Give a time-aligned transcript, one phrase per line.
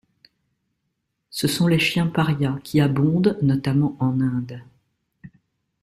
[1.29, 4.63] Ce sont les chiens parias qui abondent notamment en Inde.